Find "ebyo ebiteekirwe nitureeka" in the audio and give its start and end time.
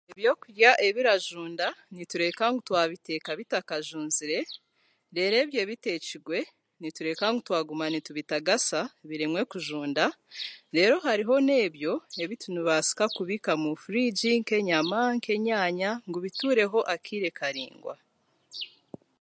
5.43-7.25